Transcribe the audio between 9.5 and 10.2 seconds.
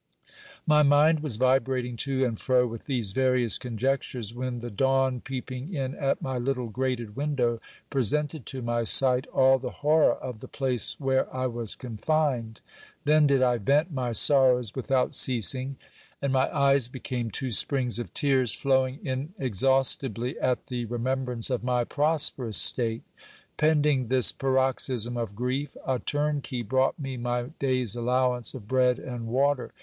the hor ror